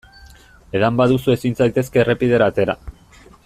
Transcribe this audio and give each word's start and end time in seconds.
Edan 0.79 0.97
baduzu 1.01 1.33
ezin 1.35 1.55
zaitezke 1.61 2.03
errepidera 2.05 2.49
atera. 2.53 2.79